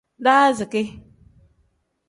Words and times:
Daaziki. 0.23 0.83